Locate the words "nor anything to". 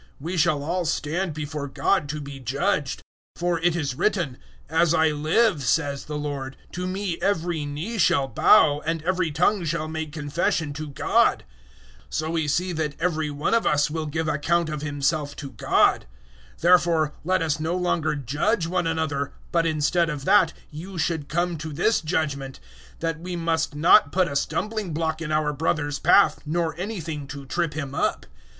26.43-27.45